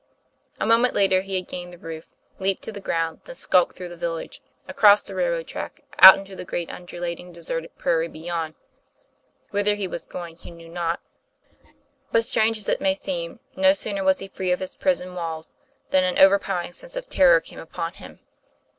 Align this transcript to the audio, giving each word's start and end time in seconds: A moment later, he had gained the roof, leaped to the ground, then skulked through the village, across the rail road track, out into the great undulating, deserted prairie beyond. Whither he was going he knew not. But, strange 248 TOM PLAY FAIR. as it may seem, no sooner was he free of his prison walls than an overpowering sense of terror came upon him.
A 0.59 0.65
moment 0.65 0.95
later, 0.95 1.21
he 1.21 1.35
had 1.35 1.47
gained 1.47 1.71
the 1.71 1.77
roof, 1.77 2.07
leaped 2.39 2.63
to 2.63 2.71
the 2.71 2.81
ground, 2.81 3.21
then 3.25 3.35
skulked 3.35 3.75
through 3.75 3.89
the 3.89 3.95
village, 3.95 4.41
across 4.67 5.03
the 5.03 5.13
rail 5.13 5.29
road 5.29 5.45
track, 5.45 5.81
out 5.99 6.17
into 6.17 6.35
the 6.35 6.43
great 6.43 6.71
undulating, 6.71 7.31
deserted 7.31 7.77
prairie 7.77 8.07
beyond. 8.07 8.55
Whither 9.51 9.75
he 9.75 9.87
was 9.87 10.07
going 10.07 10.37
he 10.37 10.49
knew 10.49 10.69
not. 10.69 11.01
But, 12.11 12.23
strange 12.25 12.65
248 12.65 12.65
TOM 12.65 12.69
PLAY 12.73 12.73
FAIR. 12.73 12.73
as 12.73 12.73
it 12.73 12.81
may 12.81 12.93
seem, 12.95 13.39
no 13.61 13.73
sooner 13.73 14.03
was 14.03 14.17
he 14.17 14.27
free 14.27 14.51
of 14.51 14.59
his 14.59 14.75
prison 14.75 15.13
walls 15.13 15.51
than 15.91 16.03
an 16.03 16.17
overpowering 16.17 16.71
sense 16.71 16.95
of 16.95 17.07
terror 17.07 17.39
came 17.39 17.59
upon 17.59 17.93
him. 17.93 18.21